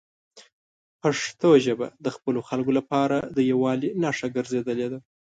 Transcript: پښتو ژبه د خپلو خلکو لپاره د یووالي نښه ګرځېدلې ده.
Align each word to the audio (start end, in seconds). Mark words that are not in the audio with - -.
پښتو 1.01 1.49
ژبه 1.65 1.87
د 2.05 2.07
خپلو 2.15 2.39
خلکو 2.49 2.71
لپاره 2.79 3.17
د 3.35 3.39
یووالي 3.51 3.89
نښه 4.01 4.27
ګرځېدلې 4.35 4.87
ده. 4.91 4.99